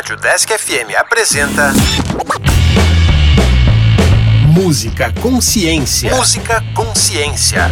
Rádio 0.00 0.16
Desk 0.16 0.50
FM 0.50 0.96
apresenta. 0.98 1.74
Música 4.46 5.12
Consciência. 5.20 6.16
Música 6.16 6.64
Consciência. 6.74 7.70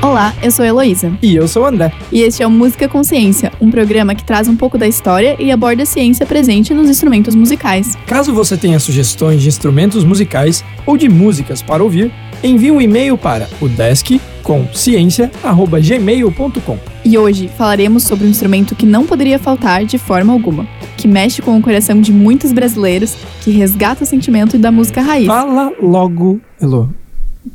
Olá, 0.00 0.34
eu 0.42 0.50
sou 0.50 0.62
a 0.62 0.68
Heloísa. 0.68 1.12
E 1.20 1.36
eu 1.36 1.46
sou 1.46 1.64
o 1.64 1.66
André. 1.66 1.92
E 2.10 2.22
este 2.22 2.42
é 2.42 2.46
o 2.46 2.50
Música 2.50 2.88
Consciência, 2.88 3.52
um 3.60 3.70
programa 3.70 4.14
que 4.14 4.24
traz 4.24 4.48
um 4.48 4.56
pouco 4.56 4.78
da 4.78 4.88
história 4.88 5.36
e 5.38 5.52
aborda 5.52 5.82
a 5.82 5.86
ciência 5.86 6.24
presente 6.24 6.72
nos 6.72 6.88
instrumentos 6.88 7.34
musicais. 7.34 7.98
Caso 8.06 8.32
você 8.32 8.56
tenha 8.56 8.78
sugestões 8.78 9.42
de 9.42 9.48
instrumentos 9.48 10.04
musicais 10.04 10.64
ou 10.86 10.96
de 10.96 11.06
músicas 11.06 11.60
para 11.60 11.82
ouvir, 11.82 12.10
envie 12.42 12.70
um 12.70 12.80
e-mail 12.80 13.18
para 13.18 13.48
o 13.60 13.68
desk 13.68 14.20
com 14.42 14.66
ciência@gmail.com. 14.72 16.78
E 17.04 17.18
hoje 17.18 17.48
falaremos 17.48 18.04
sobre 18.04 18.26
um 18.26 18.30
instrumento 18.30 18.76
que 18.76 18.86
não 18.86 19.04
poderia 19.04 19.38
faltar 19.38 19.84
de 19.84 19.98
forma 19.98 20.32
alguma, 20.32 20.66
que 20.96 21.08
mexe 21.08 21.42
com 21.42 21.56
o 21.56 21.62
coração 21.62 22.00
de 22.00 22.12
muitos 22.12 22.52
brasileiros, 22.52 23.16
que 23.42 23.50
resgata 23.50 24.04
o 24.04 24.06
sentimento 24.06 24.56
da 24.56 24.70
música 24.70 25.02
raiz. 25.02 25.26
Fala 25.26 25.72
logo, 25.82 26.40
Elo. 26.60 26.94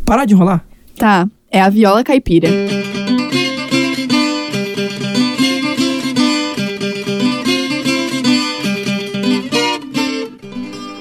Para 0.05 0.25
de 0.25 0.33
enrolar. 0.33 0.65
Tá, 0.97 1.27
é 1.49 1.61
a 1.61 1.69
viola 1.69 2.03
caipira. 2.03 2.49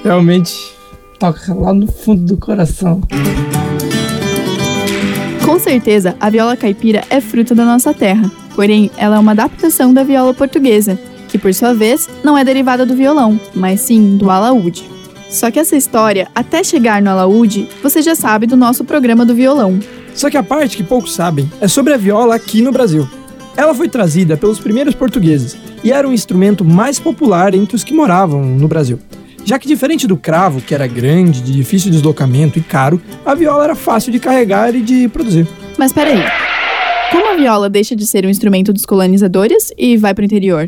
Realmente 0.03 0.73
toca 1.19 1.53
lá 1.53 1.73
no 1.73 1.85
fundo 1.85 2.25
do 2.25 2.37
coração. 2.37 3.01
Com 5.51 5.59
certeza, 5.59 6.15
a 6.17 6.29
viola 6.29 6.55
caipira 6.55 7.03
é 7.09 7.19
fruto 7.19 7.53
da 7.53 7.65
nossa 7.65 7.93
terra, 7.93 8.31
porém, 8.55 8.89
ela 8.95 9.17
é 9.17 9.19
uma 9.19 9.33
adaptação 9.33 9.93
da 9.93 10.01
viola 10.01 10.33
portuguesa, 10.33 10.97
que 11.27 11.37
por 11.37 11.53
sua 11.53 11.73
vez 11.73 12.07
não 12.23 12.37
é 12.37 12.43
derivada 12.45 12.85
do 12.85 12.95
violão, 12.95 13.37
mas 13.53 13.81
sim 13.81 14.15
do 14.15 14.31
alaúde. 14.31 14.87
Só 15.29 15.51
que 15.51 15.59
essa 15.59 15.75
história, 15.75 16.29
até 16.33 16.63
chegar 16.63 17.01
no 17.01 17.09
alaúde, 17.09 17.67
você 17.83 18.01
já 18.01 18.15
sabe 18.15 18.47
do 18.47 18.55
nosso 18.55 18.85
programa 18.85 19.25
do 19.25 19.35
violão. 19.35 19.77
Só 20.15 20.29
que 20.29 20.37
a 20.37 20.43
parte 20.43 20.77
que 20.77 20.85
poucos 20.85 21.13
sabem 21.13 21.51
é 21.59 21.67
sobre 21.67 21.93
a 21.93 21.97
viola 21.97 22.33
aqui 22.33 22.61
no 22.61 22.71
Brasil. 22.71 23.05
Ela 23.57 23.75
foi 23.75 23.89
trazida 23.89 24.37
pelos 24.37 24.57
primeiros 24.57 24.95
portugueses 24.95 25.57
e 25.83 25.91
era 25.91 26.07
o 26.07 26.13
instrumento 26.13 26.63
mais 26.63 26.97
popular 26.97 27.53
entre 27.53 27.75
os 27.75 27.83
que 27.83 27.93
moravam 27.93 28.41
no 28.41 28.69
Brasil. 28.69 28.99
Já 29.45 29.59
que, 29.59 29.67
diferente 29.67 30.07
do 30.07 30.15
cravo, 30.15 30.61
que 30.61 30.73
era 30.73 30.87
grande, 30.87 31.41
de 31.41 31.51
difícil 31.51 31.91
deslocamento 31.91 32.57
e 32.59 32.61
caro, 32.61 33.01
a 33.25 33.33
viola 33.35 33.63
era 33.63 33.75
fácil 33.75 34.11
de 34.11 34.19
carregar 34.19 34.73
e 34.75 34.81
de 34.81 35.07
produzir. 35.07 35.47
Mas 35.77 35.91
peraí, 35.91 36.23
como 37.11 37.27
a 37.27 37.35
viola 37.35 37.69
deixa 37.69 37.95
de 37.95 38.05
ser 38.05 38.25
um 38.25 38.29
instrumento 38.29 38.71
dos 38.71 38.85
colonizadores 38.85 39.71
e 39.77 39.97
vai 39.97 40.13
para 40.13 40.21
o 40.21 40.25
interior? 40.25 40.67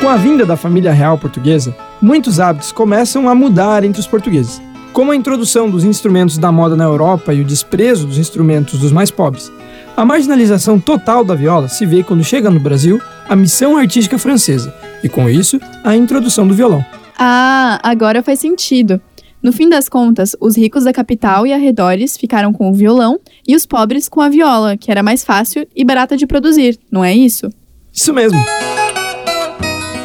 Com 0.00 0.08
a 0.08 0.16
vinda 0.16 0.44
da 0.44 0.56
família 0.56 0.92
real 0.92 1.16
portuguesa, 1.18 1.74
muitos 2.00 2.40
hábitos 2.40 2.72
começam 2.72 3.28
a 3.28 3.34
mudar 3.34 3.84
entre 3.84 4.00
os 4.00 4.06
portugueses, 4.06 4.60
como 4.92 5.12
a 5.12 5.16
introdução 5.16 5.70
dos 5.70 5.84
instrumentos 5.84 6.38
da 6.38 6.50
moda 6.50 6.76
na 6.76 6.84
Europa 6.84 7.32
e 7.32 7.40
o 7.40 7.44
desprezo 7.44 8.06
dos 8.06 8.18
instrumentos 8.18 8.80
dos 8.80 8.90
mais 8.90 9.10
pobres. 9.10 9.52
A 9.96 10.04
marginalização 10.04 10.78
total 10.78 11.24
da 11.24 11.34
viola 11.34 11.68
se 11.68 11.84
vê 11.84 12.02
quando 12.02 12.24
chega 12.24 12.50
no 12.50 12.60
Brasil 12.60 13.00
a 13.28 13.36
missão 13.36 13.76
artística 13.76 14.16
francesa, 14.16 14.74
e 15.02 15.08
com 15.08 15.28
isso, 15.28 15.60
a 15.84 15.96
introdução 15.96 16.46
do 16.46 16.54
violão. 16.54 16.84
Ah, 17.18 17.78
agora 17.82 18.22
faz 18.22 18.38
sentido. 18.40 19.00
No 19.40 19.52
fim 19.52 19.68
das 19.68 19.88
contas, 19.88 20.34
os 20.40 20.56
ricos 20.56 20.84
da 20.84 20.92
capital 20.92 21.46
e 21.46 21.52
arredores 21.52 22.16
ficaram 22.16 22.52
com 22.52 22.68
o 22.68 22.74
violão 22.74 23.20
e 23.46 23.54
os 23.54 23.64
pobres 23.64 24.08
com 24.08 24.20
a 24.20 24.28
viola, 24.28 24.76
que 24.76 24.90
era 24.90 25.02
mais 25.02 25.24
fácil 25.24 25.66
e 25.74 25.84
barata 25.84 26.16
de 26.16 26.26
produzir, 26.26 26.78
não 26.90 27.04
é 27.04 27.14
isso? 27.14 27.48
Isso 27.92 28.12
mesmo. 28.12 28.38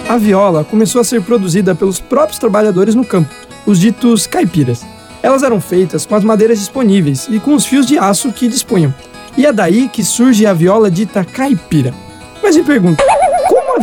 A 0.08 0.18
viola 0.18 0.64
começou 0.64 1.02
a 1.02 1.03
ser 1.03 1.24
produzida 1.24 1.74
pelos 1.74 2.00
próprios 2.00 2.38
trabalhadores 2.38 2.94
no 2.94 3.03
campo, 3.03 3.34
os 3.66 3.80
ditos 3.80 4.28
caipiras. 4.28 4.86
Elas 5.24 5.42
eram 5.42 5.59
feitas 5.59 6.06
com 6.06 6.14
as 6.14 6.24
madeiras 6.24 6.59
disponíveis 6.59 7.28
e 7.32 7.40
com 7.40 7.56
os 7.56 7.66
fios 7.66 7.88
de 7.88 7.98
aço 7.98 8.32
que 8.32 8.48
dispunham. 8.48 8.94
E 9.36 9.46
é 9.46 9.53
daí 9.53 9.90
que 9.90 10.03
surge 10.03 10.46
a 10.46 10.53
viola 10.53 10.92
dita 10.92 11.26
caipira. 11.26 11.94
Mas 12.44 12.56
me 12.56 12.64
pergunto, 12.64 13.03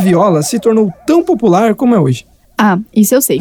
viola 0.01 0.43
se 0.43 0.59
tornou 0.59 0.93
tão 1.07 1.23
popular 1.23 1.75
como 1.75 1.95
é 1.95 2.01
hoje? 2.01 2.27
Ah, 2.59 2.79
isso 2.95 3.15
eu 3.15 3.23
sei. 3.23 3.39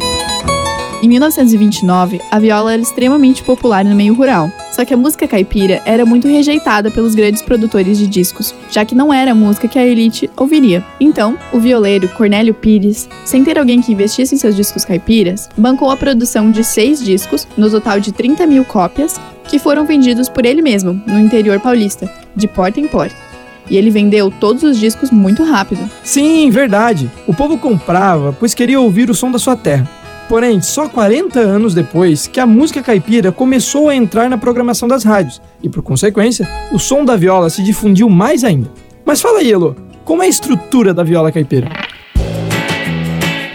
Em 1.02 1.08
1929, 1.08 2.20
a 2.30 2.38
viola 2.38 2.74
era 2.74 2.82
extremamente 2.82 3.42
popular 3.42 3.82
no 3.82 3.94
meio 3.94 4.12
rural. 4.12 4.50
Só 4.70 4.84
que 4.84 4.92
a 4.92 4.96
música 4.98 5.26
caipira 5.26 5.80
era 5.86 6.04
muito 6.04 6.28
rejeitada 6.28 6.90
pelos 6.90 7.14
grandes 7.14 7.40
produtores 7.40 7.96
de 7.96 8.06
discos, 8.06 8.54
já 8.70 8.84
que 8.84 8.94
não 8.94 9.12
era 9.12 9.32
a 9.32 9.34
música 9.34 9.66
que 9.66 9.78
a 9.78 9.86
elite 9.86 10.30
ouviria. 10.36 10.84
Então, 11.00 11.38
o 11.54 11.58
violeiro 11.58 12.06
Cornélio 12.10 12.52
Pires, 12.52 13.08
sem 13.24 13.42
ter 13.42 13.58
alguém 13.58 13.80
que 13.80 13.92
investisse 13.92 14.34
em 14.34 14.38
seus 14.38 14.54
discos 14.54 14.84
caipiras, 14.84 15.48
bancou 15.56 15.90
a 15.90 15.96
produção 15.96 16.50
de 16.50 16.62
seis 16.62 17.02
discos, 17.02 17.48
no 17.56 17.70
total 17.70 17.98
de 17.98 18.12
30 18.12 18.46
mil 18.46 18.64
cópias, 18.66 19.18
que 19.44 19.58
foram 19.58 19.86
vendidos 19.86 20.28
por 20.28 20.44
ele 20.44 20.60
mesmo, 20.60 21.02
no 21.06 21.18
interior 21.18 21.58
paulista, 21.60 22.10
de 22.36 22.46
porta 22.46 22.78
em 22.78 22.86
porta. 22.86 23.29
E 23.70 23.76
ele 23.76 23.88
vendeu 23.88 24.30
todos 24.30 24.64
os 24.64 24.78
discos 24.78 25.10
muito 25.10 25.44
rápido. 25.44 25.88
Sim, 26.02 26.50
verdade. 26.50 27.10
O 27.26 27.32
povo 27.32 27.56
comprava, 27.56 28.36
pois 28.38 28.52
queria 28.52 28.80
ouvir 28.80 29.08
o 29.08 29.14
som 29.14 29.30
da 29.30 29.38
sua 29.38 29.56
terra. 29.56 29.88
Porém, 30.28 30.60
só 30.60 30.88
40 30.88 31.40
anos 31.40 31.74
depois 31.74 32.26
que 32.26 32.38
a 32.38 32.46
música 32.46 32.82
caipira 32.82 33.32
começou 33.32 33.88
a 33.88 33.96
entrar 33.96 34.28
na 34.28 34.38
programação 34.38 34.86
das 34.86 35.02
rádios 35.02 35.40
e, 35.62 35.68
por 35.68 35.82
consequência, 35.82 36.48
o 36.72 36.78
som 36.78 37.04
da 37.04 37.16
viola 37.16 37.50
se 37.50 37.62
difundiu 37.62 38.08
mais 38.08 38.44
ainda. 38.44 38.70
Mas 39.04 39.20
fala 39.20 39.40
aí, 39.40 39.50
Elo, 39.50 39.74
como 40.04 40.22
é 40.22 40.26
a 40.26 40.28
estrutura 40.28 40.94
da 40.94 41.02
viola 41.02 41.32
caipira? 41.32 41.68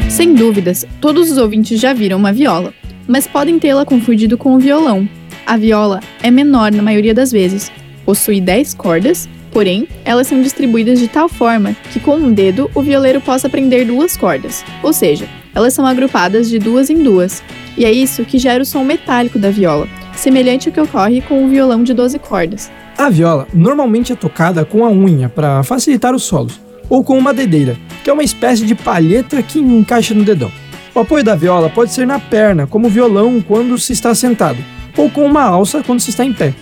Sem 0.09 0.34
dúvidas, 0.34 0.86
todos 1.00 1.31
os 1.31 1.38
ouvintes 1.38 1.80
já 1.80 1.94
viram 1.94 2.18
uma 2.18 2.31
viola, 2.31 2.74
mas 3.08 3.28
podem 3.28 3.59
tê-la 3.59 3.86
confundido 3.86 4.38
com 4.38 4.54
o 4.56 4.59
violão. 4.59 5.08
A 5.46 5.58
viola 5.58 6.00
é 6.24 6.31
menor 6.31 6.72
na 6.72 6.81
maioria 6.81 7.14
das 7.14 7.31
vezes, 7.31 7.72
possui 8.06 8.42
10 8.42 8.74
cordas, 8.74 9.30
porém, 9.56 9.88
elas 10.04 10.28
são 10.28 10.42
distribuídas 10.42 11.00
de 11.00 11.08
tal 11.08 11.30
forma 11.30 11.74
que 11.94 11.98
com 11.98 12.18
um 12.18 12.34
dedo 12.34 12.70
o 12.76 12.82
violeiro 12.82 13.22
possa 13.22 13.48
prender 13.48 13.88
duas 13.88 14.18
cordas, 14.18 14.66
ou 14.84 14.92
seja, 14.92 15.30
elas 15.56 15.74
são 15.74 15.86
agrupadas 15.86 16.50
de 16.50 16.60
duas 16.60 16.90
em 16.90 17.02
duas, 17.02 17.42
e 17.78 17.86
é 17.86 17.90
isso 17.90 18.26
que 18.26 18.38
gera 18.38 18.62
o 18.62 18.66
som 18.66 18.84
metálico 18.84 19.40
da 19.40 19.50
viola, 19.50 19.88
semelhante 20.14 20.68
ao 20.68 20.74
que 20.74 20.82
ocorre 20.82 21.22
com 21.22 21.46
o 21.46 21.48
violão 21.48 21.86
de 21.86 21.94
12 21.94 22.20
cordas. 22.20 22.70
A 22.98 23.10
viola 23.10 23.48
normalmente 23.54 24.12
é 24.12 24.16
tocada 24.18 24.66
com 24.66 24.84
a 24.84 24.90
unha 24.90 25.30
para 25.30 25.64
facilitar 25.64 26.14
os 26.14 26.24
solos, 26.24 26.60
ou 26.90 27.02
com 27.02 27.18
uma 27.18 27.34
dedeira, 27.34 27.78
que 28.04 28.10
é 28.10 28.14
uma 28.14 28.26
espécie 28.26 28.66
de 28.66 28.76
palheta 28.76 29.42
que 29.42 29.60
encaixa 29.60 30.14
no 30.14 30.26
dedão. 30.26 30.52
O 30.94 31.00
apoio 31.00 31.24
da 31.24 31.34
viola 31.34 31.70
pode 31.70 31.94
ser 31.94 32.06
na 32.06 32.20
perna, 32.20 32.68
como 32.68 32.88
o 32.88 32.92
violão 32.92 33.40
quando 33.40 33.78
se 33.78 33.94
está 33.94 34.14
sentado, 34.14 34.58
ou 34.98 35.10
com 35.10 35.26
uma 35.26 35.44
alça 35.44 35.82
quando 35.82 36.02
se 36.02 36.10
está 36.10 36.26
em 36.26 36.34
pé. 36.34 36.54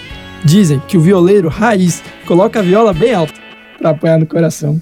Dizem 0.46 0.82
que 0.88 0.98
o 0.98 1.02
violeiro 1.02 1.48
raiz 1.48 2.04
coloca 2.26 2.60
a 2.60 2.62
viola 2.62 2.94
bem 2.94 3.14
alta 3.14 3.34
para 3.78 3.92
apoiar 3.92 4.20
no 4.20 4.26
coração. 4.26 4.82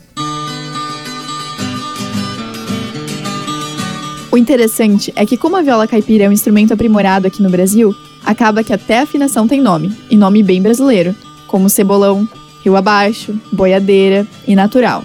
O 4.31 4.37
interessante 4.37 5.13
é 5.15 5.25
que, 5.25 5.37
como 5.37 5.57
a 5.57 5.61
viola 5.61 5.87
caipira 5.87 6.23
é 6.23 6.29
um 6.29 6.31
instrumento 6.31 6.73
aprimorado 6.73 7.27
aqui 7.27 7.43
no 7.43 7.49
Brasil, 7.49 7.93
acaba 8.25 8.63
que 8.63 8.73
até 8.73 8.99
a 8.99 9.03
afinação 9.03 9.47
tem 9.47 9.61
nome, 9.61 9.95
e 10.09 10.15
nome 10.15 10.41
bem 10.41 10.61
brasileiro, 10.61 11.13
como 11.47 11.69
cebolão, 11.69 12.27
rio 12.63 12.75
abaixo, 12.75 13.37
boiadeira 13.51 14.25
e 14.47 14.55
natural. 14.55 15.03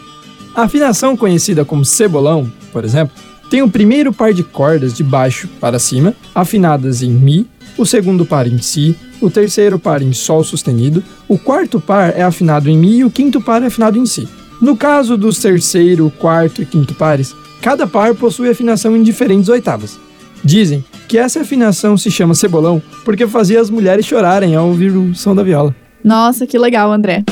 A 0.54 0.62
afinação 0.62 1.16
conhecida 1.16 1.64
como 1.64 1.84
cebolão, 1.84 2.50
por 2.72 2.84
exemplo, 2.84 3.14
tem 3.50 3.62
o 3.62 3.68
primeiro 3.68 4.12
par 4.12 4.32
de 4.32 4.42
cordas 4.42 4.94
de 4.94 5.02
baixo 5.02 5.48
para 5.60 5.78
cima, 5.78 6.14
afinadas 6.34 7.02
em 7.02 7.10
Mi, 7.10 7.46
o 7.76 7.84
segundo 7.84 8.24
par 8.24 8.46
em 8.46 8.58
Si, 8.58 8.96
o 9.20 9.30
terceiro 9.30 9.78
par 9.78 10.02
em 10.02 10.12
Sol 10.12 10.44
sustenido, 10.44 11.02
o 11.28 11.38
quarto 11.38 11.80
par 11.80 12.12
é 12.16 12.22
afinado 12.22 12.68
em 12.68 12.76
Mi 12.76 12.98
e 12.98 13.04
o 13.04 13.10
quinto 13.10 13.40
par 13.40 13.62
é 13.62 13.66
afinado 13.66 13.98
em 13.98 14.06
Si. 14.06 14.28
No 14.60 14.76
caso 14.76 15.16
dos 15.16 15.38
terceiro, 15.38 16.12
quarto 16.18 16.62
e 16.62 16.66
quinto 16.66 16.94
pares, 16.94 17.34
cada 17.60 17.86
par 17.86 18.14
possui 18.14 18.48
afinação 18.48 18.96
em 18.96 19.02
diferentes 19.02 19.48
oitavas. 19.48 19.98
Dizem 20.42 20.84
que 21.08 21.18
essa 21.18 21.40
afinação 21.40 21.96
se 21.96 22.10
chama 22.10 22.34
cebolão 22.34 22.80
porque 23.04 23.26
fazia 23.26 23.60
as 23.60 23.70
mulheres 23.70 24.06
chorarem 24.06 24.54
ao 24.54 24.68
ouvir 24.68 24.90
o 24.90 25.14
som 25.14 25.34
da 25.34 25.42
viola. 25.42 25.74
Nossa, 26.02 26.46
que 26.46 26.58
legal, 26.58 26.92
André! 26.92 27.24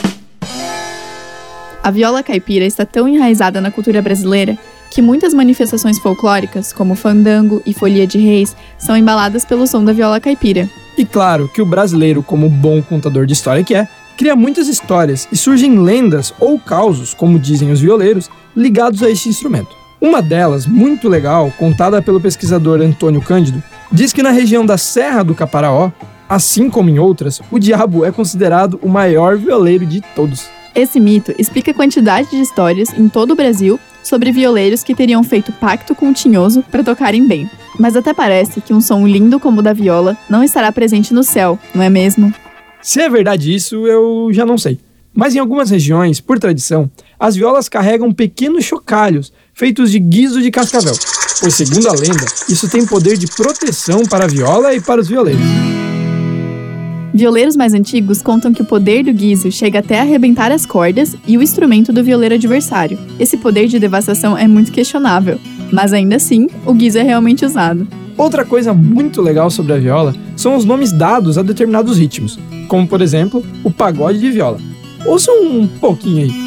A 1.82 1.91
viola 1.91 2.23
caipira 2.23 2.64
está 2.64 2.85
tão 2.85 3.06
enraizada 3.06 3.61
na 3.61 3.70
cultura 3.70 4.00
brasileira 4.00 4.58
que 4.91 5.03
muitas 5.03 5.35
manifestações 5.35 5.99
folclóricas, 5.99 6.73
como 6.73 6.94
fandango 6.94 7.62
e 7.67 7.75
folia 7.75 8.06
de 8.06 8.19
reis, 8.19 8.56
são 8.79 8.97
embaladas 8.97 9.44
pelo 9.44 9.67
som 9.67 9.85
da 9.85 9.93
viola 9.93 10.20
caipira. 10.20 10.69
E 10.96 11.05
claro 11.05 11.49
que 11.49 11.61
o 11.61 11.67
brasileiro, 11.67 12.23
como 12.23 12.49
bom 12.49 12.82
contador 12.82 13.26
de 13.26 13.32
história 13.32 13.64
que 13.64 13.75
é, 13.75 13.88
cria 14.17 14.37
muitas 14.37 14.69
histórias 14.69 15.29
e 15.32 15.37
surgem 15.37 15.79
lendas 15.79 16.32
ou 16.38 16.58
causos, 16.58 17.12
como 17.14 17.38
dizem 17.38 17.73
os 17.73 17.81
violeiros, 17.81 18.31
ligados 18.56 19.02
a 19.02 19.11
este 19.11 19.29
instrumento. 19.29 19.76
Uma 20.00 20.23
delas, 20.23 20.67
muito 20.67 21.08
legal, 21.08 21.52
contada 21.58 22.02
pelo 22.02 22.20
pesquisador 22.20 22.81
Antônio 22.81 23.20
Cândido, 23.20 23.62
diz 23.91 24.12
que 24.12 24.23
na 24.23 24.31
região 24.31 24.64
da 24.64 24.79
Serra 24.79 25.23
do 25.23 25.35
Caparaó, 25.35 25.91
Assim 26.29 26.70
como 26.70 26.88
em 26.88 26.99
outras, 26.99 27.41
o 27.50 27.58
diabo 27.58 28.05
é 28.05 28.11
considerado 28.11 28.79
o 28.82 28.88
maior 28.88 29.37
violeiro 29.37 29.85
de 29.85 30.00
todos. 30.14 30.49
Esse 30.75 30.99
mito 30.99 31.35
explica 31.38 31.70
a 31.70 31.75
quantidade 31.75 32.31
de 32.31 32.41
histórias 32.41 32.93
em 32.94 33.08
todo 33.08 33.32
o 33.32 33.37
Brasil 33.37 33.79
sobre 34.05 34.31
violeiros 34.31 34.85
que 34.85 34.95
teriam 34.95 35.25
feito 35.25 35.51
pacto 35.53 35.95
com 35.95 36.11
o 36.11 36.15
tinhoso 36.15 36.62
para 36.71 36.85
tocarem 36.85 37.27
bem. 37.27 37.51
Mas 37.79 37.97
até 37.97 38.15
parece 38.15 38.61
que 38.61 38.73
um 38.73 38.81
som 38.81 39.06
lindo 39.06 39.41
como 39.41 39.59
o 39.59 39.62
da 39.62 39.73
viola 39.73 40.17
não 40.31 40.45
estará 40.45 40.71
presente 40.71 41.12
no 41.12 41.25
céu, 41.25 41.59
não 41.75 41.83
é 41.83 41.91
mesmo? 41.91 42.33
Se 42.81 43.01
é 43.01 43.09
verdade 43.09 43.53
isso, 43.53 43.87
eu 43.87 44.29
já 44.31 44.45
não 44.47 44.59
sei. 44.59 44.79
Mas 45.12 45.35
em 45.35 45.39
algumas 45.39 45.71
regiões, 45.71 46.21
por 46.21 46.39
tradição, 46.39 46.91
as 47.19 47.37
violas 47.37 47.69
carregam 47.69 48.12
pequenos 48.12 48.65
chocalhos 48.65 49.33
feitos 49.55 49.91
de 49.91 50.01
guiso 50.01 50.43
de 50.43 50.51
cascavel, 50.51 50.95
pois, 51.41 51.55
segundo 51.55 51.89
a 51.89 51.93
lenda, 51.93 52.27
isso 52.49 52.69
tem 52.69 52.85
poder 52.85 53.17
de 53.17 53.29
proteção 53.29 54.05
para 54.05 54.25
a 54.25 54.29
viola 54.29 54.75
e 54.75 54.81
para 54.81 55.01
os 55.01 55.09
violeiros. 55.09 55.94
Violeiros 57.14 57.55
mais 57.55 57.72
antigos 57.72 58.20
contam 58.20 58.52
que 58.52 58.61
o 58.61 58.64
poder 58.64 59.05
do 59.05 59.12
guiso 59.12 59.49
chega 59.52 59.78
até 59.78 60.00
arrebentar 60.00 60.50
as 60.50 60.66
cordas 60.66 61.16
e 61.25 61.38
o 61.38 61.43
instrumento 61.43 61.93
do 61.93 62.02
violeiro 62.02 62.34
adversário. 62.34 62.99
Esse 63.20 63.37
poder 63.37 63.69
de 63.69 63.78
devastação 63.78 64.37
é 64.37 64.49
muito 64.49 64.72
questionável, 64.72 65.38
mas 65.70 65.93
ainda 65.93 66.16
assim, 66.16 66.49
o 66.66 66.75
guiso 66.75 66.99
é 66.99 67.05
realmente 67.05 67.46
usado. 67.46 67.87
Outra 68.16 68.44
coisa 68.44 68.75
muito 68.75 69.22
legal 69.22 69.49
sobre 69.49 69.75
a 69.75 69.78
viola 69.78 70.12
são 70.37 70.56
os 70.56 70.64
nomes 70.64 70.90
dados 70.90 71.38
a 71.38 71.43
determinados 71.43 71.99
ritmos, 71.99 72.37
como 72.66 72.88
por 72.88 73.00
exemplo 73.00 73.44
o 73.62 73.70
pagode 73.70 74.19
de 74.19 74.32
viola. 74.32 74.58
Ouça 75.06 75.31
um 75.31 75.69
pouquinho 75.69 76.25
aí. 76.25 76.44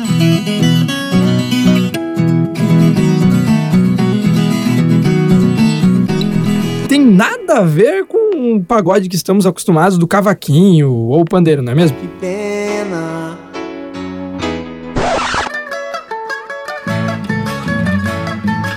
Nada 7.18 7.62
a 7.62 7.64
ver 7.64 8.06
com 8.06 8.17
o 8.38 8.64
pagode 8.64 9.10
que 9.10 9.16
estamos 9.16 9.46
acostumados 9.46 9.98
do 9.98 10.08
cavaquinho 10.08 10.92
ou 10.92 11.26
pandeiro, 11.26 11.62
não 11.62 11.72
é 11.72 11.76
mesmo? 11.76 11.98
Que 11.98 12.08
pena. 12.08 13.38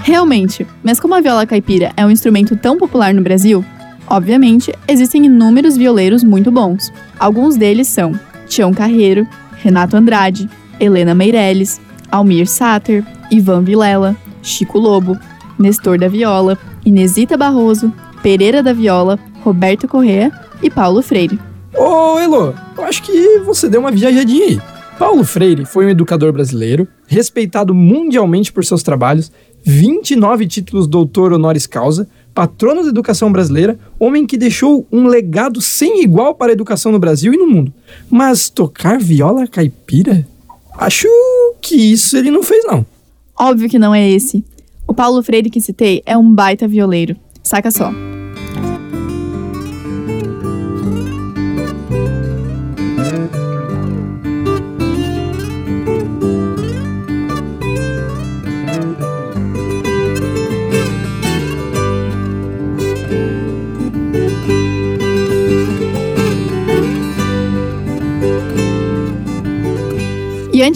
Realmente, 0.03 0.67
mas 0.83 0.99
como 0.99 1.15
a 1.15 1.21
viola 1.21 1.47
caipira 1.47 1.93
é 1.97 2.05
um 2.05 2.11
instrumento 2.11 2.57
tão 2.57 2.77
popular 2.77 3.15
no 3.15 3.23
Brasil, 3.23 3.65
obviamente 4.09 4.75
existem 4.89 5.27
inúmeros 5.27 5.77
violeiros 5.77 6.25
muito 6.25 6.51
bons. 6.51 6.93
Alguns 7.19 7.57
deles 7.57 7.87
são 7.87 8.19
Tião 8.49 8.73
Carreiro, 8.73 9.27
Renato 9.63 9.97
Andrade, 9.97 10.49
Helena 10.81 11.15
Meirelles, 11.15 11.81
Almir 12.11 12.49
Sater, 12.49 13.05
Ivan 13.31 13.63
Vilela, 13.63 14.17
Chico 14.43 14.79
Lobo, 14.79 15.17
Nestor 15.59 15.99
da 15.99 16.09
Viola, 16.09 16.59
Inesita 16.85 17.37
Barroso, 17.37 17.93
Pereira 18.23 18.63
da 18.63 18.73
Viola, 18.73 19.19
Roberto 19.43 19.89
Correa 19.89 20.31
e 20.63 20.71
Paulo 20.71 21.03
Freire. 21.03 21.39
Ô, 21.75 22.19
Elo, 22.19 22.55
eu 22.77 22.85
acho 22.85 23.03
que 23.03 23.39
você 23.41 23.69
deu 23.69 23.81
uma 23.81 23.91
viajadinha 23.91 24.45
aí. 24.47 24.61
Paulo 24.99 25.25
Freire 25.25 25.65
foi 25.65 25.87
um 25.87 25.89
educador 25.89 26.33
brasileiro, 26.33 26.87
respeitado 27.07 27.75
mundialmente 27.75 28.53
por 28.53 28.65
seus 28.65 28.83
trabalhos, 28.83 29.33
29 29.65 30.47
títulos 30.47 30.87
doutor 30.87 31.33
honoris 31.33 31.67
causa, 31.67 32.07
patrono 32.35 32.83
da 32.83 32.89
educação 32.91 33.33
brasileira, 33.33 33.79
homem 33.99 34.27
que 34.27 34.37
deixou 34.37 34.87
um 34.93 35.07
legado 35.07 35.61
sem 35.61 36.03
igual 36.03 36.35
para 36.35 36.51
a 36.51 36.53
educação 36.53 36.93
no 36.93 36.99
Brasil 36.99 37.33
e 37.33 37.39
no 37.39 37.47
mundo. 37.47 37.73
Mas 38.11 38.51
tocar 38.51 38.99
viola 38.99 39.47
caipira? 39.47 40.27
Acho 40.77 41.09
que 41.63 41.77
isso 41.77 42.17
ele 42.17 42.31
não 42.31 42.43
fez, 42.43 42.65
não. 42.67 42.85
Óbvio 43.39 43.69
que 43.69 43.79
não 43.79 43.95
é 43.95 44.09
esse. 44.09 44.45
O 44.87 44.93
Paulo 44.93 45.23
Freire 45.23 45.51
que 45.51 45.61
citei 45.61 46.03
é 46.05 46.17
um 46.17 46.35
baita 46.35 46.69
violeiro. 46.69 47.17
Saca 47.43 47.71
só. 47.71 47.91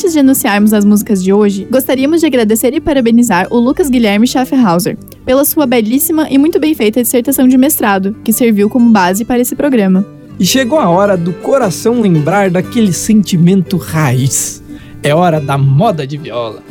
Antes 0.04 0.12
de 0.12 0.20
anunciarmos 0.20 0.74
as 0.74 0.84
músicas 0.84 1.24
de 1.24 1.32
hoje, 1.32 1.66
gostaríamos 1.70 2.20
de 2.20 2.26
agradecer 2.26 2.74
e 2.74 2.80
parabenizar 2.80 3.46
o 3.50 3.58
Lucas 3.58 3.88
Guilherme 3.88 4.26
Schaffhauser 4.26 4.98
pela 5.24 5.46
sua 5.46 5.64
belíssima 5.64 6.28
e 6.28 6.36
muito 6.36 6.60
bem 6.60 6.74
feita 6.74 7.00
dissertação 7.00 7.48
de 7.48 7.56
mestrado, 7.56 8.14
que 8.22 8.30
serviu 8.30 8.68
como 8.68 8.90
base 8.90 9.24
para 9.24 9.40
esse 9.40 9.56
programa. 9.56 10.04
E 10.38 10.44
chegou 10.44 10.78
a 10.78 10.90
hora 10.90 11.16
do 11.16 11.32
coração 11.32 12.02
lembrar 12.02 12.50
daquele 12.50 12.92
sentimento 12.92 13.78
raiz. 13.78 14.62
É 15.02 15.14
hora 15.14 15.40
da 15.40 15.56
moda 15.56 16.06
de 16.06 16.18
viola. 16.18 16.62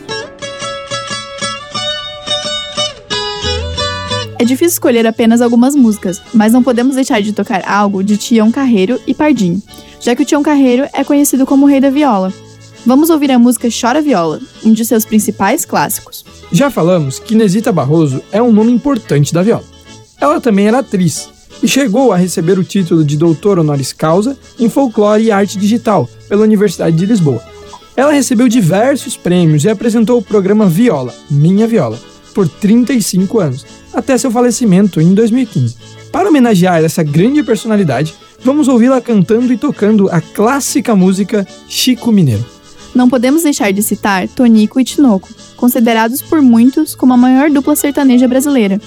É 4.37 4.45
difícil 4.45 4.73
escolher 4.73 5.07
apenas 5.07 5.41
algumas 5.41 5.75
músicas, 5.75 6.21
mas 6.35 6.53
não 6.53 6.61
podemos 6.61 6.93
deixar 6.93 7.19
de 7.19 7.33
tocar 7.33 7.67
algo 7.67 8.03
de 8.03 8.15
Tião 8.15 8.51
Carreiro 8.51 8.99
e 9.07 9.13
Pardinho, 9.15 9.59
já 9.99 10.15
que 10.15 10.21
o 10.21 10.25
Tião 10.25 10.43
Carreiro 10.43 10.87
é 10.93 11.03
conhecido 11.03 11.47
como 11.47 11.65
o 11.65 11.67
rei 11.67 11.81
da 11.81 11.89
viola. 11.89 12.31
Vamos 12.85 13.09
ouvir 13.09 13.31
a 13.31 13.39
música 13.39 13.69
Chora 13.69 14.01
Viola, 14.01 14.41
um 14.61 14.73
de 14.73 14.83
seus 14.83 15.05
principais 15.05 15.63
clássicos. 15.63 16.25
Já 16.51 16.69
falamos 16.69 17.17
que 17.17 17.33
Inesita 17.33 17.71
Barroso 17.71 18.21
é 18.29 18.41
um 18.41 18.51
nome 18.51 18.73
importante 18.73 19.33
da 19.33 19.41
viola. 19.41 19.63
Ela 20.19 20.41
também 20.41 20.67
era 20.67 20.79
atriz 20.79 21.29
e 21.61 21.67
chegou 21.67 22.11
a 22.11 22.17
receber 22.17 22.59
o 22.59 22.63
título 22.63 23.05
de 23.05 23.15
doutor 23.15 23.57
honoris 23.57 23.93
causa 23.93 24.37
em 24.59 24.67
folclore 24.67 25.23
e 25.23 25.31
arte 25.31 25.57
digital 25.57 26.09
pela 26.27 26.43
Universidade 26.43 26.97
de 26.97 27.05
Lisboa. 27.05 27.41
Ela 27.95 28.11
recebeu 28.11 28.49
diversos 28.49 29.15
prêmios 29.15 29.63
e 29.63 29.69
apresentou 29.69 30.19
o 30.19 30.23
programa 30.23 30.67
Viola, 30.67 31.15
Minha 31.31 31.65
Viola, 31.65 31.97
por 32.33 32.49
35 32.49 33.39
anos, 33.39 33.65
até 33.93 34.17
seu 34.17 34.29
falecimento 34.29 34.99
em 34.99 35.13
2015. 35.13 35.77
Para 36.11 36.27
homenagear 36.27 36.83
essa 36.83 37.01
grande 37.01 37.43
personalidade, 37.43 38.13
vamos 38.43 38.67
ouvi-la 38.67 38.99
cantando 38.99 39.53
e 39.53 39.57
tocando 39.57 40.09
a 40.09 40.19
clássica 40.19 40.93
música 40.93 41.47
Chico 41.69 42.11
Mineiro 42.11 42.53
não 42.93 43.09
podemos 43.09 43.43
deixar 43.43 43.71
de 43.71 43.81
citar 43.81 44.27
Tonico 44.27 44.79
e 44.79 44.83
Tinoco, 44.83 45.29
considerados 45.55 46.21
por 46.21 46.41
muitos 46.41 46.95
como 46.95 47.13
a 47.13 47.17
maior 47.17 47.49
dupla 47.49 47.75
sertaneja 47.75 48.27
brasileira. 48.27 48.79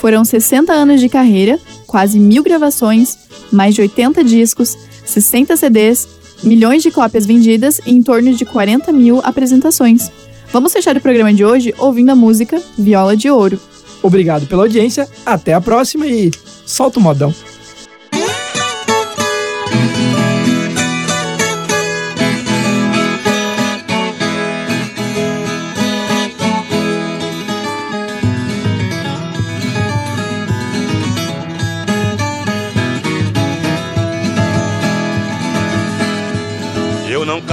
Foram 0.00 0.24
60 0.24 0.72
anos 0.72 1.00
de 1.00 1.08
carreira, 1.08 1.58
quase 1.86 2.18
mil 2.18 2.42
gravações, 2.42 3.18
mais 3.52 3.74
de 3.74 3.82
80 3.82 4.24
discos, 4.24 4.76
60 5.04 5.56
CDs, 5.56 6.08
milhões 6.42 6.82
de 6.82 6.90
cópias 6.90 7.26
vendidas 7.26 7.80
e 7.86 7.92
em 7.92 8.02
torno 8.02 8.34
de 8.34 8.44
40 8.44 8.92
mil 8.92 9.20
apresentações. 9.22 10.10
Vamos 10.52 10.72
fechar 10.72 10.96
o 10.96 11.00
programa 11.00 11.32
de 11.32 11.44
hoje 11.44 11.74
ouvindo 11.78 12.10
a 12.10 12.16
música 12.16 12.60
Viola 12.76 13.16
de 13.16 13.30
Ouro. 13.30 13.60
Obrigado 14.02 14.46
pela 14.46 14.64
audiência, 14.64 15.08
até 15.24 15.54
a 15.54 15.60
próxima 15.60 16.06
e 16.06 16.30
solta 16.66 16.98
o 16.98 17.02
modão. 17.02 17.32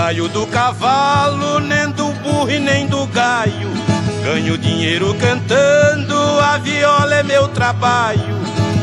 Caio 0.10 0.28
do 0.28 0.48
cavalo, 0.48 1.60
nem 1.60 1.92
do 1.92 2.12
burro 2.24 2.50
e 2.50 2.60
nem 2.60 2.88
do 2.88 3.06
gaio. 3.06 3.70
Ganho 4.24 4.58
dinheiro 4.58 5.14
cantando, 5.20 6.16
a 6.40 6.58
viola 6.58 7.14
é 7.14 7.22
meu 7.22 7.48
trabalho. 7.50 8.40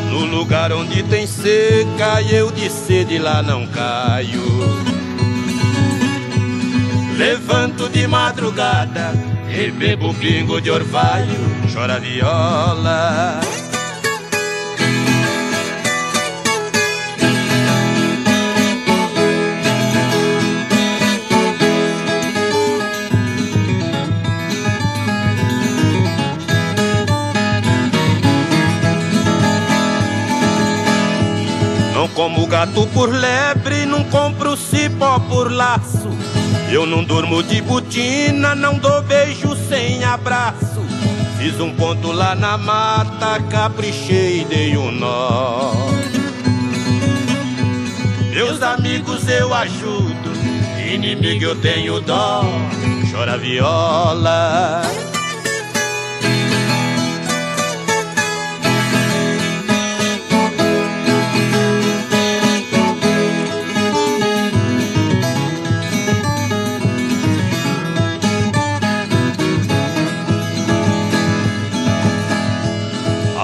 No 0.09 0.25
lugar 0.25 0.73
onde 0.73 1.02
tem 1.02 1.26
seca, 1.26 2.23
eu 2.30 2.52
de 2.52 2.71
sede 2.71 3.18
lá 3.18 3.42
não 3.42 3.66
caio. 3.66 4.40
Levanto 7.18 7.88
de 7.88 8.06
madrugada 8.06 9.12
e 9.50 9.68
bebo 9.73 10.14
pingo 10.14 10.61
de 10.61 10.71
orvalho, 10.71 11.40
chora 11.75 11.99
viola. 11.99 13.40
Como 32.17 32.47
gato 32.47 32.87
por 32.95 33.11
lebre, 33.11 33.85
não 33.85 34.03
compro 34.05 34.57
cipó 34.57 35.21
por 35.21 35.53
laço. 35.53 36.09
Eu 36.73 36.87
não 36.87 37.05
durmo 37.05 37.43
de 37.43 37.61
botina, 37.61 38.55
não 38.55 38.79
dou 38.79 39.03
beijo 39.03 39.55
sem 39.69 40.03
abraço. 40.03 40.81
Fiz 41.37 41.61
um 41.61 41.75
ponto 41.75 42.11
lá 42.11 42.35
na 42.35 42.57
mata, 42.57 43.39
caprichei 43.51 44.41
e 44.41 44.45
dei 44.47 44.77
um 44.79 44.91
nó. 44.91 45.73
Meus 48.31 48.63
amigos 48.63 49.29
eu 49.29 49.53
ajudo, 49.53 50.33
inimigo 50.91 51.45
eu 51.45 51.61
tenho 51.61 52.01
dó. 52.01 52.43
Chora 53.13 53.37
viola. 53.37 54.83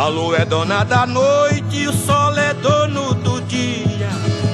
A 0.02 0.08
lua 0.08 0.38
é 0.38 0.44
dona 0.44 0.82
da 0.82 1.06
noite, 1.06 1.86
o 1.86 1.92
sol 1.92 2.36
é 2.36 2.52
dono 2.54 3.14
do 3.14 3.40
dia. 3.42 4.08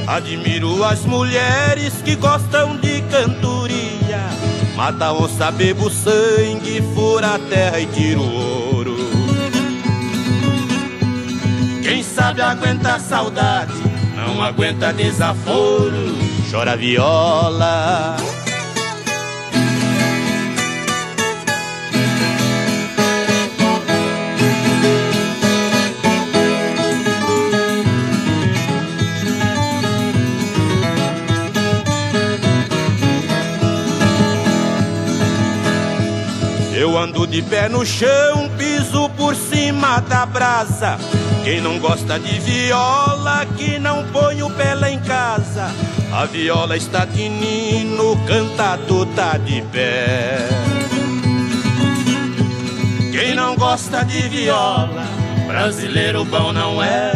Admiro 0.06 0.84
as 0.84 1.06
mulheres 1.06 2.02
que 2.04 2.16
gostam 2.16 2.76
de 2.76 3.00
cantoria. 3.10 4.28
Mata 4.76 5.10
onça, 5.10 5.50
bebo 5.50 5.88
sangue, 5.88 6.82
fura 6.94 7.36
a 7.36 7.38
terra 7.38 7.80
e 7.80 7.86
tira 7.86 8.20
o 8.20 8.74
ouro. 8.74 8.94
Quem 11.82 12.02
sabe 12.02 12.42
aguenta 12.42 12.98
saudade, 12.98 13.72
não 14.14 14.42
aguenta 14.42 14.92
desaforo. 14.92 16.14
Chora 16.50 16.76
viola. 16.76 18.16
Eu 36.88 36.96
ando 36.96 37.26
de 37.26 37.42
pé 37.42 37.68
no 37.68 37.84
chão, 37.84 38.48
piso 38.56 39.10
por 39.10 39.36
cima 39.36 40.00
da 40.00 40.24
brasa. 40.24 40.96
Quem 41.44 41.60
não 41.60 41.78
gosta 41.78 42.18
de 42.18 42.40
viola, 42.40 43.44
que 43.58 43.78
não 43.78 44.04
põe 44.04 44.42
o 44.42 44.48
pé 44.48 44.74
lá 44.74 44.90
em 44.90 44.98
casa. 45.00 45.70
A 46.10 46.24
viola 46.24 46.78
está 46.78 47.04
de 47.04 47.28
nino, 47.28 48.16
cantado 48.26 49.04
tá 49.14 49.36
de 49.36 49.60
pé. 49.70 50.48
Quem 53.12 53.34
não 53.34 53.54
gosta 53.54 54.02
de 54.02 54.22
viola, 54.22 55.04
brasileiro 55.46 56.24
bom 56.24 56.54
não 56.54 56.82
é. 56.82 57.12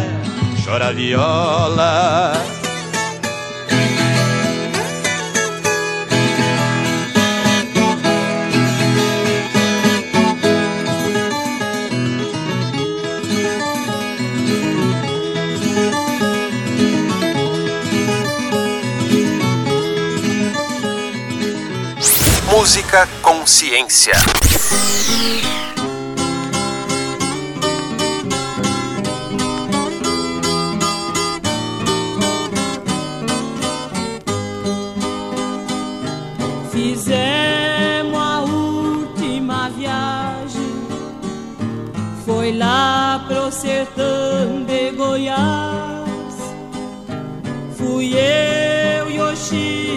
Chora 0.63 0.93
viola. 0.93 2.62
Música. 22.93 24.13
Fizemos 36.71 38.15
a 38.15 38.41
última 38.43 39.71
viagem, 39.71 40.61
foi 42.27 42.53
lá 42.59 43.25
pro 43.27 43.51
sertão 43.51 44.65
de 44.67 44.91
Goiás. 44.91 46.35
Fui 47.79 48.13
eu 48.13 49.11
e 49.11 49.19
o 49.19 49.35
Chico 49.35 49.92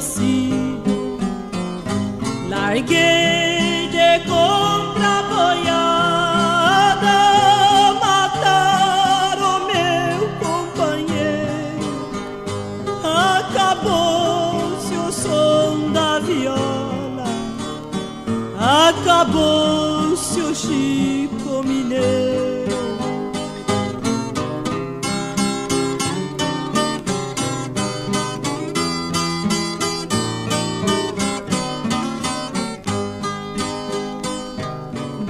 ici. 0.00 0.50
Larguez 2.48 3.49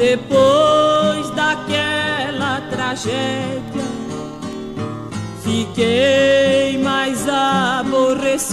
Depois 0.01 1.29
daquela 1.37 2.63
tragédia, 2.71 3.85
fiquei 5.45 6.79
mais 6.83 7.29
aborrecido. 7.29 8.49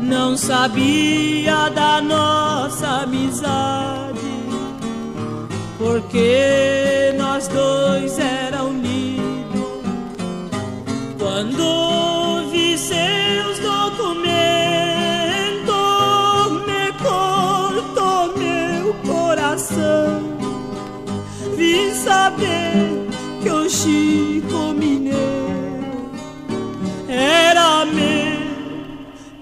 Não 0.00 0.36
sabia 0.36 1.68
da 1.68 2.00
nossa 2.00 3.02
amizade, 3.04 4.18
porque 5.78 7.14
nós 7.16 7.46
dois 7.46 8.18
era 8.18 8.64
unidos. 8.64 9.22
Quando 11.16 12.03
saber 22.34 23.06
que 23.42 23.70
Chico 23.70 24.74
Mineiro 24.74 26.10
era 27.08 27.86
meu 27.86 28.34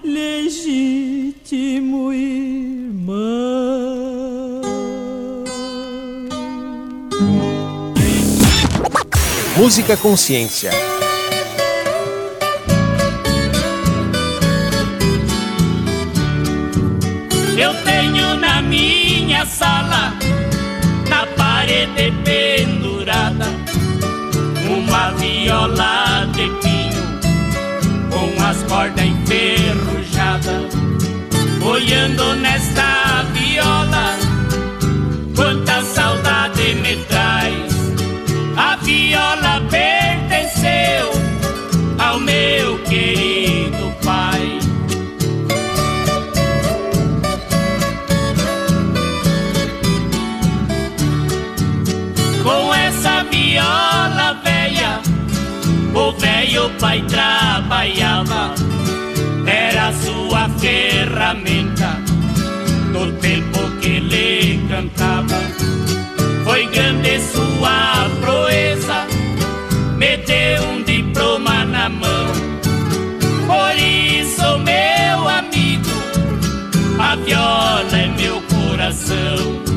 legítimo 0.03 2.13
irmão. 2.13 3.13
Música 9.57 9.97
Consciência. 9.97 10.71
Eu 17.57 17.73
tenho 17.83 18.35
na 18.35 18.61
minha 18.61 19.45
sala, 19.45 20.13
viola 25.53 26.25
de 26.33 26.49
pinho 26.61 27.03
com 28.09 28.43
as 28.43 28.63
cordas 28.63 29.05
enferrujadas, 29.05 30.73
olhando 31.63 32.35
nesta 32.37 33.02
pai 56.83 57.01
trabalhava, 57.03 58.53
era 59.47 59.93
sua 59.93 60.49
ferramenta 60.59 61.97
no 62.91 63.09
tempo 63.13 63.59
que 63.79 63.87
ele 63.87 64.59
cantava. 64.67 65.39
Foi 66.43 66.67
grande 66.67 67.21
sua 67.21 68.09
proeza, 68.19 69.07
me 69.95 70.17
deu 70.17 70.61
um 70.63 70.83
diploma 70.83 71.63
na 71.63 71.87
mão. 71.87 72.27
Por 73.47 73.75
isso, 73.77 74.57
meu 74.59 75.29
amigo, 75.29 75.89
a 76.99 77.15
viola 77.15 77.97
é 77.97 78.07
meu 78.07 78.41
coração. 78.41 79.72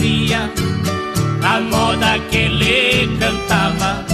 A 0.00 1.60
moda 1.60 2.20
que 2.30 2.36
ele 2.36 3.18
cantava 3.18 4.04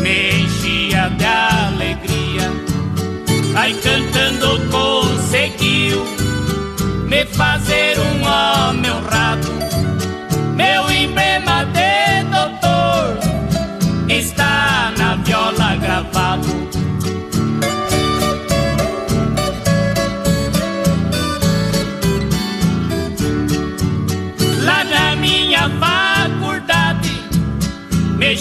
me 0.00 0.44
enchia 0.44 1.10
de 1.10 1.24
alegria. 1.26 2.50
Aí 3.54 3.74
cantando 3.82 4.58
conseguiu 4.70 6.06
me 7.06 7.26
fazer 7.26 7.98
um 7.98 8.24
homem 8.26 8.90
honrado. 8.90 9.52
Meu 10.56 10.90
emblema 10.90 11.66
de 11.66 12.24
doutor 12.30 13.18
está 14.08 14.90
na 14.96 15.16
viola 15.16 15.76
gravado. 15.76 16.48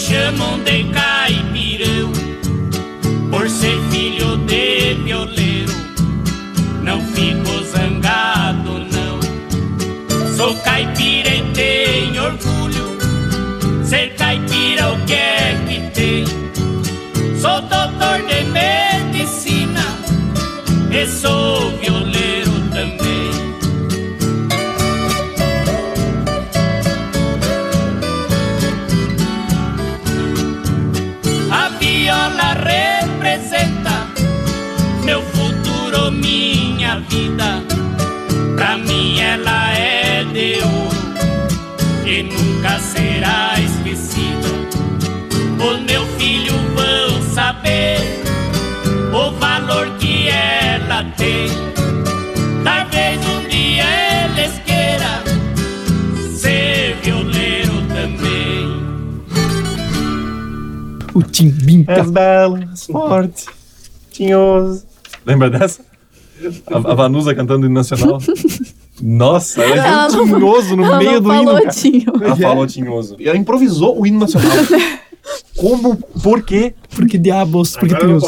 Chamam 0.03 0.59
de 0.65 0.83
caipirão 0.91 2.11
por 3.31 3.49
ser 3.49 3.79
filho 3.89 4.35
de 4.45 4.95
violeiro. 4.95 5.71
Não 6.83 6.99
fico 7.13 7.63
zangado, 7.63 8.79
não. 8.91 10.35
Sou 10.35 10.53
caipira 10.55 11.29
e 11.33 11.41
tenho 11.53 12.21
orgulho. 12.21 12.97
Ser 13.85 14.13
caipira, 14.15 14.91
o 14.91 15.05
que 15.05 15.13
é 15.13 15.57
que 15.67 15.79
tem? 15.91 16.25
Sou 17.39 17.61
doutor 17.61 18.27
de 18.27 18.43
medicina 18.51 19.85
e 20.91 21.07
sou 21.07 21.77
violeiro 21.77 22.02
ouro 42.13 42.19
e 42.19 42.23
nunca 42.23 42.79
será 42.79 43.55
esquecida. 43.59 44.47
Os 45.57 45.81
meus 45.81 46.07
filhos 46.21 46.61
vão 46.75 47.33
saber 47.33 47.97
o 49.11 49.31
valor 49.39 49.89
que 49.97 50.27
ela 50.29 51.03
tem. 51.17 51.47
Talvez 52.63 53.19
um 53.25 53.47
dia 53.49 53.85
eles 54.25 54.61
queiram 54.65 55.23
ser 56.35 56.95
violeiro 57.01 57.73
também. 57.87 58.83
O 61.13 61.23
Timbinha. 61.23 61.85
És 61.87 62.11
belo, 62.11 62.57
és 62.57 62.85
forte, 62.85 63.45
tinhoso. 64.11 64.85
Lembra 65.25 65.49
dessa? 65.49 65.83
A, 66.67 66.91
a 66.91 66.95
Vanusa 66.95 67.33
cantando 67.33 67.65
hino 67.65 67.75
nacional. 67.75 68.19
Nossa, 69.05 69.61
ela 69.61 69.75
é 69.75 69.77
Ela 69.79 70.07
não- 70.09 70.25
tinhoso 70.25 70.75
no 70.77 70.85
ela 70.85 70.97
meio 70.97 71.19
não 71.19 71.21
do 71.21 71.33
hino. 71.35 71.53
cara. 71.57 71.69
tinho. 71.69 72.05
Ela 72.21 72.35
falou 72.37 72.65
tinhoso. 72.65 73.15
E 73.19 73.27
ela 73.27 73.37
improvisou 73.37 73.99
o 73.99 74.07
hino 74.07 74.19
nacional. 74.19 74.49
Como? 75.57 75.95
Por 76.21 76.41
quê? 76.41 76.73
Porque 76.95 77.17
diabos, 77.17 77.75
porque 77.77 78.05
os... 78.05 78.23